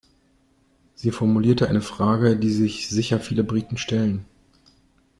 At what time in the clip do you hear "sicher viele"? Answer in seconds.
2.89-3.43